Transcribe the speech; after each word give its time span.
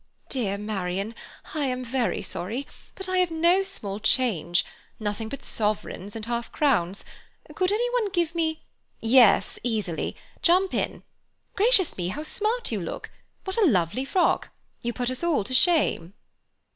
"Dear 0.29 0.57
Marian, 0.57 1.13
I 1.53 1.65
am 1.65 1.85
very 1.85 2.23
sorry, 2.23 2.65
but 2.95 3.07
I 3.07 3.19
have 3.19 3.29
no 3.29 3.61
small 3.61 3.99
change—nothing 3.99 5.29
but 5.29 5.43
sovereigns 5.43 6.15
and 6.15 6.25
half 6.25 6.51
crowns. 6.51 7.05
Could 7.53 7.71
any 7.71 7.87
one 7.91 8.09
give 8.09 8.33
me—" 8.33 8.63
"Yes, 8.99 9.59
easily. 9.63 10.15
Jump 10.41 10.73
in. 10.73 11.03
Gracious 11.55 11.97
me, 11.99 12.07
how 12.07 12.23
smart 12.23 12.71
you 12.71 12.81
look! 12.81 13.11
What 13.43 13.57
a 13.57 13.65
lovely 13.67 14.03
frock! 14.03 14.49
You 14.81 14.91
put 14.91 15.11
us 15.11 15.23
all 15.23 15.43
to 15.43 15.53
shame." 15.53 16.15